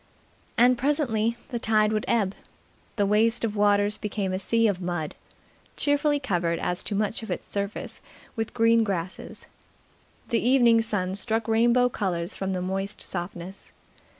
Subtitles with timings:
[0.57, 2.33] And presently the tide would ebb.
[2.95, 5.13] The waste of waters became a sea of mud,
[5.77, 8.01] cheerfully covered as to much of its surface
[8.35, 9.45] with green grasses.
[10.29, 13.71] The evening sun struck rainbow colours from the moist softness.